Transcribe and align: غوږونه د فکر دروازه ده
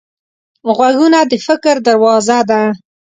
غوږونه 0.75 1.19
د 1.31 1.33
فکر 1.45 1.75
دروازه 1.87 2.39
ده 2.49 2.61